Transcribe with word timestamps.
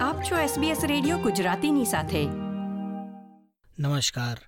આપ 0.00 0.22
છો 0.22 0.36
SBS 0.36 0.86
radio 0.86 1.18
ગુજરાતીની 1.18 1.84
સાથે 1.84 2.20
નમસ્કાર 3.78 4.38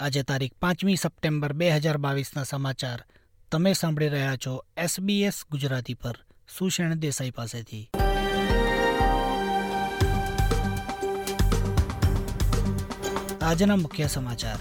આજે 0.00 0.22
તારીખ 0.22 0.54
પાંચમી 0.60 0.96
સપ્ટેમ્બર 0.96 1.52
બે 1.52 1.68
હજાર 1.70 1.98
બાવીસના 1.98 2.44
સમાચાર 2.44 3.04
તમે 3.52 3.74
સાંભળી 3.74 4.08
રહ્યા 4.08 4.36
છો 4.36 4.54
SBS 4.86 5.38
ગુજરાતી 5.50 5.94
પર 5.94 6.18
સુષેણ 6.58 6.94
દેસાઈ 6.94 7.30
પાસેથી 7.30 7.88
આજના 13.42 13.76
મુખ્ય 13.76 14.06
સમાચાર 14.06 14.58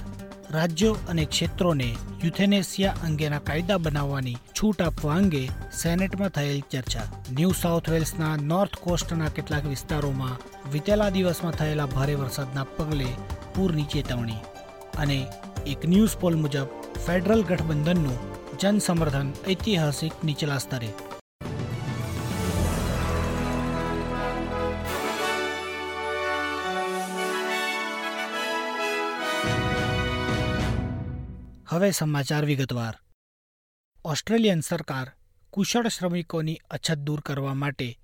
રાજ્યો 0.52 0.98
અને 1.10 1.26
ક્ષેત્રોને 1.26 1.88
યુથેનેસિયા 2.24 3.00
અંગેના 3.04 3.40
કાયદા 3.40 3.80
બનાવવાની 3.80 4.36
છૂટ 4.54 4.82
આપવા 4.82 5.16
અંગે 5.16 5.42
સેનેટમાં 5.72 6.32
થયેલ 6.32 6.62
ચર્ચા. 6.72 7.08
ન્યૂ 7.32 7.54
સાઉથ 7.54 7.90
વેલ્સના 7.90 8.38
નોર્થ 8.44 8.78
કોસ્ટના 8.80 9.30
કેટલાક 9.30 9.70
વિસ્તારોમાં 9.70 10.38
વિતેલા 10.74 11.10
દિવસમાં 11.10 11.54
થયેલા 11.54 11.88
ભારે 11.88 12.16
વરસાદના 12.16 12.66
પગલે 12.68 13.10
પૂરની 13.56 13.86
ચેતવણી 13.86 14.42
અને 14.98 15.20
એક 15.66 15.82
ન્યૂઝ 15.86 16.18
પોલ 16.18 16.36
મુજબ 16.36 16.80
ફેડરલ 17.06 17.44
ગઠબંધનનું 17.44 18.24
જનસમર્થન 18.60 19.36
ઐતિહાસિક 19.48 20.24
નીચલા 20.24 20.60
સ્તરે 20.60 21.15
હવે 31.76 31.92
સમાચાર 31.92 32.46
વિગતવાર. 32.46 33.00
ઓસ્ટ્રેલિયન 34.06 34.60
સરકાર 34.60 35.12
કુશળ 35.50 35.88
શ્રમિકોની 35.88 36.60
અછત 36.72 36.98
દૂર 36.98 37.20
કરવા 37.20 37.54
માટે 37.54 38.00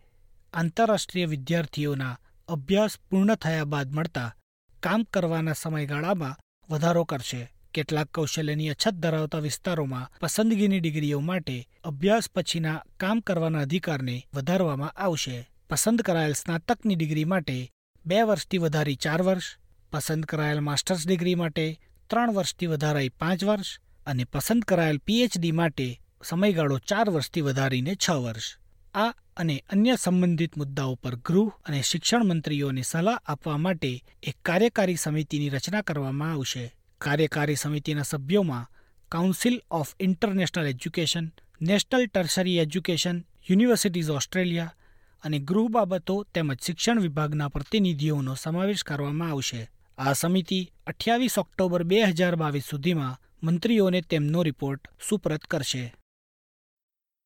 આંતરરાષ્ટ્રીય 0.54 1.26
વિદ્યાર્થીઓના 1.26 2.20
અભ્યાસ 2.48 2.98
પૂર્ણ 3.10 3.36
થયા 3.36 3.64
બાદ 3.64 3.92
મળતા 3.92 4.36
કામ 4.84 5.04
કરવાના 5.04 5.54
સમયગાળામાં 5.54 6.38
વધારો 6.70 7.04
કરશે. 7.04 7.52
કેટલાક 7.74 8.08
કૌશલ્યની 8.08 8.70
અછત 8.70 8.94
ધરાવતા 8.94 9.38
વિસ્તારોમાં 9.38 10.12
પસંદગીની 10.20 10.80
ડિગ્રીઓ 10.80 11.20
માટે 11.20 11.68
અભ્યાસ 11.84 12.30
પછીના 12.30 12.84
કામ 13.00 13.20
કરવાના 13.20 13.60
અધિકારને 13.60 14.28
વધારવામાં 14.34 14.90
આવશે. 14.90 15.50
પસંદ 15.70 16.02
કરાયેલ 16.02 16.34
સ્નાતકની 16.34 16.96
ડિગ્રી 16.96 17.26
માટે 17.26 17.72
બે 18.06 18.22
વર્ષથી 18.22 18.58
વધારી 18.58 18.96
ચાર 18.96 19.22
વર્ષ, 19.22 19.44
પસંદ 19.92 20.26
કરાયેલ 20.26 20.60
માસ્ટર્સ 20.60 21.08
ડિગ્રી 21.08 21.36
માટે 21.36 21.80
ત્રણ 22.12 22.34
વર્ષથી 22.36 22.72
વધારાઈ 22.74 23.10
પાંચ 23.10 23.44
વર્ષ 23.44 23.70
અને 24.06 24.24
પસંદ 24.24 24.64
કરાયેલ 24.64 24.98
પીએચડી 24.98 25.52
માટે 25.52 25.88
સમયગાળો 26.24 26.78
ચાર 26.90 27.10
વર્ષથી 27.10 27.42
વધારીને 27.42 27.94
છ 27.96 28.10
વર્ષ. 28.10 28.48
આ 28.94 29.14
અને 29.38 29.56
અન્ય 29.70 29.96
સંબંધિત 29.96 30.58
મુદ્દાઓ 30.58 30.96
પર 30.96 31.16
ગૃહ 31.16 31.52
અને 31.66 31.82
શિક્ષણ 31.82 32.26
મંત્રીઓને 32.26 32.82
સલાહ 32.82 33.20
આપવા 33.26 33.58
માટે 33.58 33.92
એક 34.24 34.38
કાર્યકારી 34.46 34.96
સમિતિની 34.96 35.50
રચના 35.50 35.82
કરવામાં 35.82 36.32
આવશે. 36.32 36.66
કાર્યકારી 37.02 37.56
સમિતિના 37.56 38.04
સભ્યોમાં 38.04 38.70
Council 39.12 39.62
of 39.72 39.96
International 40.00 40.68
Education 40.68 41.26
National 41.62 42.06
Tertiary 42.06 42.58
Education 42.58 43.18
Universities 43.50 44.10
Australia 44.10 44.76
અને 45.24 45.40
ગૃહ 45.40 45.70
બાબતો 45.70 46.16
તેમજ 46.24 46.60
શિક્ષણ 46.62 47.00
વિભાગના 47.00 47.50
પ્રતિનિધિઓનો 47.50 48.36
સમાવેશ 48.36 48.84
કરવામાં 48.84 49.32
આવશે. 49.32 49.62
આ 50.02 50.14
સમિતિ 50.14 50.74
અઠ્યાવીસ 50.88 51.38
ઓક્ટોબર 51.38 51.84
બે 51.84 52.04
હજાર 52.04 52.36
બાવીસ 52.36 52.64
સુધીમાં 52.64 53.18
મંત્રીઓને 53.44 54.02
તેમનો 54.02 54.44
રિપોર્ટ 54.44 54.88
સુપરત 55.10 55.42
કરશે. 55.42 55.96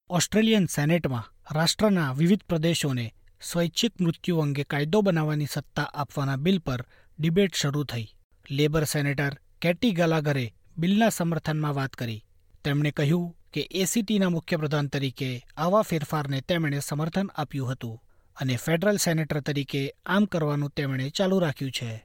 ઓસ્ટ્રેલિયન 0.09 0.65
સેનેટમાં 0.65 1.31
રાષ્ટ્રના 1.51 2.11
વિવિધ 2.11 2.43
પ્રદેશોને 2.43 3.13
સ્વૈચ્છિક 3.41 4.01
મૃત્યુ 4.01 4.39
અંગે 4.39 4.63
કાયદો 4.63 5.01
બનાવવાની 5.01 5.45
સત્તા 5.45 5.83
આપવાના 5.83 6.35
બિલ 6.35 6.59
પર 6.59 6.85
ડિબેટ 7.19 7.55
શરૂ 7.55 7.83
થઈ. 7.83 8.07
લેબર 8.51 8.83
સેનેટર 8.83 9.37
કેટી 9.61 9.91
ગલાગરે 9.91 10.53
બિલના 10.77 11.09
સમર્થનમાં 11.09 11.75
વાત 11.75 11.93
કરી. 11.93 12.25
તેમણે 12.63 12.91
કહ્યું 12.91 13.37
કે 13.53 13.67
એસીટીના 13.71 14.29
મુખ્યપ્રધાન 14.29 14.87
તરીકે 14.87 15.45
આવા 15.57 15.81
ફેરફારને 15.81 16.41
તેમણે 16.41 16.79
સમર્થન 16.79 17.31
આપ્યું 17.35 17.71
હતું 17.71 18.03
અને 18.37 18.55
ફેડરલ 18.55 18.97
સેનેટર 18.97 19.39
તરીકે 19.39 19.93
આમ 20.05 20.25
કરવાનું 20.25 20.69
તેમણે 20.69 21.09
ચાલુ 21.09 21.39
રાખ્યું 21.39 21.71
છે. 21.71 22.04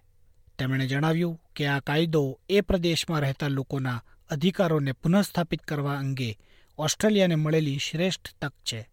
તેમણે 0.60 0.86
જણાવ્યું 0.86 1.40
કે 1.56 1.66
આ 1.66 1.80
કાયદો 1.80 2.40
એ 2.48 2.60
પ્રદેશમાં 2.60 3.20
રહેતા 3.20 3.48
લોકોના 3.48 4.04
અધિકારોને 4.30 4.92
પુનઃસ્થાપિત 4.92 5.62
કરવા 5.62 5.98
અંગે 5.98 6.38
ઓસ્ટ્રેલિયાને 6.78 7.34
મળેલી 7.34 7.78
શ્રેષ્ઠ 7.78 8.28
તક 8.42 8.52
છે, 8.72 8.88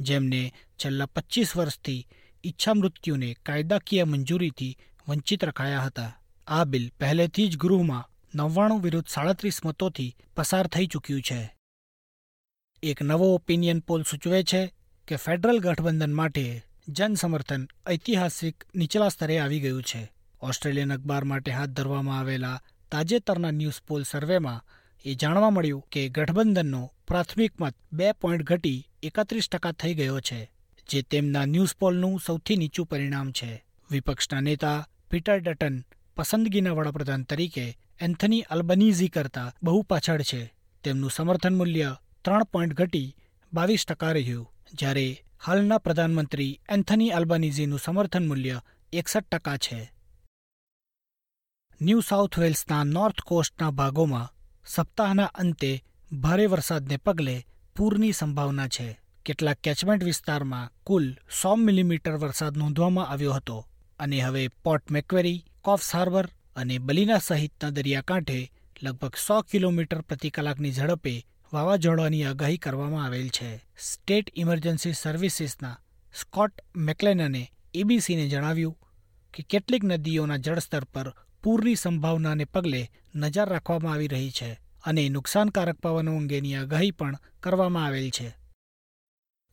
જેમને 0.00 0.52
છેલ્લા 0.84 1.06
પચીસ 1.06 1.56
વર્ષથી 1.56 2.06
ઈચ્છા 2.44 2.74
મૃત્યુને 2.74 3.36
કાયદાકીય 3.46 4.04
મંજૂરીથી 4.04 4.78
વંચિત 5.08 5.44
રખાયા 5.44 5.80
હતા. 5.80 6.12
આ 6.46 6.64
બિલ 6.64 6.92
પહેલેથી 7.00 7.48
જ 7.48 7.56
ગૃહમાં 7.56 8.08
નવ્વાણું 8.34 8.82
વિરુદ્ધ 8.82 9.08
સાડત્રીસ 9.08 9.64
મતોથી 9.64 10.16
પસાર 10.36 10.66
થઈ 10.66 10.86
ચૂક્યું 10.86 11.22
છે. 11.22 11.40
એક 12.82 13.02
નવો 13.02 13.34
ઓપિનિયન 13.34 13.80
પોલ 13.80 14.02
સૂચવે 14.02 14.42
છે 14.42 14.62
કે 15.08 15.16
ફેડરલ 15.16 15.58
ગઠબંધન 15.58 16.12
માટે 16.12 16.62
જનસમર્થન 16.88 17.68
ઐતિહાસિક 17.90 18.64
નીચલા 18.74 19.08
સ્તરે 19.08 19.38
આવી 19.38 19.60
ગયું 19.60 19.82
છે. 19.82 20.02
ઓસ્ટ્રેલિયન 20.42 20.92
અખબાર 20.92 21.24
માટે 21.24 21.50
હાથ 21.50 21.68
ધરવામાં 21.68 22.18
આવેલા 22.18 22.62
તાજેતરના 22.92 23.50
ન્યૂઝ 23.50 23.82
પોલ 23.88 24.02
સર્વેમાં 24.02 24.64
એ 25.04 25.14
જાણવા 25.14 25.50
મળ્યું 25.50 25.88
કે 25.92 26.08
ગઠબંધનનો 26.08 26.92
પ્રાથમિક 27.08 27.60
મત 27.60 27.74
બે 27.92 28.12
પોઈન્ટ 28.12 28.42
ઘટી 28.42 28.86
એકત્રીસ 29.02 29.48
ટકા 29.48 29.72
થઈ 29.72 29.94
ગયો 29.94 30.20
છે, 30.20 30.50
જે 30.88 31.02
તેમના 31.02 31.44
ન્યૂઝ 31.44 31.76
પોલનું 31.76 32.20
સૌથી 32.26 32.56
નીચું 32.56 32.86
પરિણામ 32.86 33.32
છે. 33.32 33.64
વિપક્ષના 33.90 34.40
નેતા 34.40 34.88
પીટર 35.10 35.38
ડટન 35.40 35.84
પસંદગીના 36.16 36.70
વડાપ્રધાન 36.70 37.22
તરીકે 37.22 37.78
એન્થની 38.00 38.42
અલ્બનીઝી 38.42 39.08
કરતા 39.08 39.54
બહુ 39.62 39.82
પાછળ 39.82 40.22
છે. 40.22 40.42
તેમનું 40.84 41.10
સમર્થન 41.10 41.54
મૂલ્ય 41.54 41.96
ત્રણ 42.24 42.44
પોઈન્ટ 42.44 42.74
ઘટી 42.74 43.16
બાવીસ 43.52 43.86
ટકા 43.86 44.12
રહ્યું, 44.12 44.50
જ્યારે 44.74 45.24
હાલના 45.46 45.78
પ્રધાનમંત્રી 45.78 46.60
એન્થની 46.68 47.10
અલ્બાનીઝીનું 47.10 47.78
સમર્થન 47.78 48.28
મૂલ્ય 48.28 48.60
એકસઠ 48.92 49.28
ટકા 49.28 49.56
છે. 49.56 49.80
ન્યૂ 51.80 52.00
સાઉથ 52.00 52.36
વેલ્સના 52.38 52.84
નોર્થ 52.86 53.20
કોસ્ટના 53.28 53.68
ભાગોમાં 53.72 54.32
સપ્તાહના 54.66 55.28
અંતે 55.42 55.68
ભારે 56.24 56.46
વરસાદને 56.46 56.96
પગલે 56.98 57.36
પૂરની 57.76 58.10
સંભાવના 58.12 58.66
છે. 58.68 58.88
કેટલાક 59.26 59.58
કેચમેન્ટ 59.64 60.04
વિસ્તારમાં 60.04 60.70
કુલ 60.84 61.06
સો 61.38 61.52
મિલીમીટર 61.56 62.18
વરસાદ 62.18 62.58
નોંધવામાં 62.62 63.08
આવ્યો 63.08 63.36
હતો 63.36 63.56
અને 64.00 64.18
હવે 64.20 64.42
પોર્ટ 64.64 64.92
મેક્વેરી 64.96 65.40
કોફ્સ 65.62 65.88
હાર્બર 65.94 66.28
અને 66.56 66.76
બલીના 66.80 67.18
સહિતના 67.20 67.70
દરિયાકાંઠે 67.70 68.38
લગભગ 68.82 69.16
સો 69.16 69.38
કિલોમીટર 69.44 70.02
પ્રતિ 70.02 70.30
કલાકની 70.30 70.72
ઝડપે 70.72 71.14
વાવાઝોડાની 71.52 72.22
આગાહી 72.24 72.58
કરવામાં 72.58 73.04
આવેલ 73.04 73.28
છે. 73.30 73.50
સ્ટેટ 73.86 74.26
ઇમરજન્સી 74.34 74.94
સર્વિસીસના 74.94 75.80
સ્કોટ 76.14 76.54
મેકલેનને 76.76 77.42
એબીસીને 77.74 78.28
જણાવ્યું 78.28 78.78
કે 79.34 79.48
કેટલીક 79.50 79.84
નદીઓના 79.84 80.42
જળસ્તર 80.44 80.84
પર 80.92 81.08
પૂરની 81.42 81.74
સંભાવનાને 81.74 82.44
પગલે 82.44 82.90
નજર 83.14 83.48
રાખવામાં 83.48 83.92
આવી 83.92 84.06
રહી 84.06 84.30
છે 84.30 84.60
અને 84.84 85.08
નુકસાનકારક 85.08 85.78
પવનો 85.78 86.16
અંગેની 86.16 86.54
આગાહી 86.54 86.90
પણ 86.90 87.18
કરવામાં 87.40 87.86
આવેલ 87.86 88.10
છે. 88.10 88.36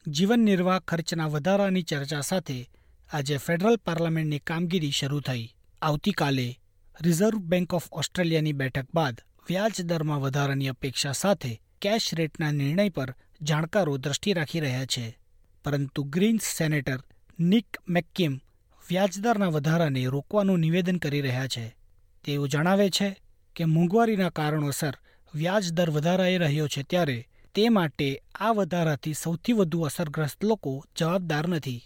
જીવન 0.07 0.39
નિર્વાહ 0.39 0.79
ખર્ચના 0.79 1.27
વધારાની 1.27 1.81
ચર્ચા 1.81 2.21
સાથે 2.21 2.69
આજે 3.13 3.37
ફેડરલ 3.37 3.77
પાર્લામેન્ટની 3.77 4.39
કામગીરી 4.39 4.91
શરૂ 4.91 5.19
થઈ. 5.19 5.55
આવતીકાલે 5.81 6.59
રિઝર્વ 7.01 7.37
બેંક 7.37 7.73
ઓફ 7.73 7.91
ઓસ્ટ્રેલિયાની 7.91 8.53
બેઠક 8.53 8.87
બાદ 8.93 9.21
વ્યાજ 9.49 9.81
દરમાં 9.81 10.21
વધારાની 10.21 10.67
અપેક્ષા 10.67 11.11
સાથે 11.11 11.61
કેશ 11.81 12.09
રેટના 12.13 12.51
નિર્ણય 12.51 12.89
પર 12.89 13.15
જાણકારો 13.41 13.97
દ્રષ્ટિ 13.97 14.33
રાખી 14.33 14.59
રહ્યા 14.59 14.85
છે. 14.85 15.17
પરંતુ 15.65 16.03
ગ્રીન્સ 16.03 16.41
સેનેટર 16.41 16.99
નિક 17.39 17.77
મેક્કિમ 17.89 18.39
વ્યાજદરના 18.89 19.45
વધારાને 19.45 20.05
રોકવાનું 20.05 20.59
નિવેદન 20.59 20.97
કરી 20.97 21.21
રહ્યા 21.21 21.47
છે. 21.47 21.76
તેઓ 22.27 22.47
જણાવે 22.47 22.89
છે 22.89 23.09
કે 23.55 23.65
મોંઘવારીના 23.65 24.29
કારણોસર 24.29 24.93
વ્યાજ 25.35 25.73
દર 25.73 25.89
વધારાઈ 25.89 26.37
રહ્યો 26.37 26.67
છે 26.67 26.83
ત્યારે 26.83 27.27
તે 27.55 27.69
માટે 27.69 28.23
આ 28.35 28.51
વધારાથી 28.51 29.13
સૌથી 29.13 29.53
વધુ 29.53 29.81
અસરગ્રસ્ત 29.81 30.43
લોકો 30.43 30.85
જવાબદાર 30.97 31.47
નથી. 31.47 31.81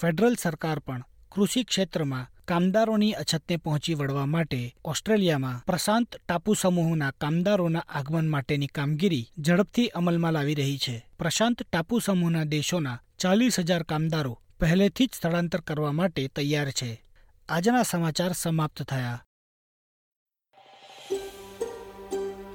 ફેડરલ 0.00 0.34
સરકાર 0.34 0.78
પણ 0.78 1.04
કૃષિ 1.32 1.62
ક્ષેત્રમાં 1.64 2.26
કામદારોની 2.44 3.12
અછતને 3.12 3.56
પહોંચી 3.56 3.94
વળવા 3.94 4.26
માટે 4.26 4.74
ઓસ્ટ્રેલિયામાં 4.84 5.64
પ્રશાંત 5.66 6.16
ટાપુ 6.16 6.54
સમૂહના 6.54 7.10
કામદારોના 7.10 7.84
આગમન 7.88 8.28
માટેની 8.28 8.66
કામગીરી 8.66 9.26
ઝડપથી 9.38 9.88
અમલમાં 9.88 10.32
લાવી 10.32 10.54
રહી 10.54 10.78
છે. 10.78 11.06
પ્રશાંત 11.18 11.62
ટાપુ 11.62 11.98
સમૂહના 11.98 12.44
દેશોના 12.44 13.00
ચાલીસ 13.18 13.60
હજાર 13.60 13.82
કામદારો 13.82 14.38
પહેલેથી 14.60 15.06
જ 15.06 15.10
સ્થળાંતર 15.12 15.60
કરવા 15.60 15.92
માટે 15.92 16.28
તૈયાર 16.28 16.70
છે. 16.70 17.04
આજના 17.48 17.82
સમાચાર 17.82 18.32
સમાપ્ત 18.32 18.82
થયા. 18.82 19.22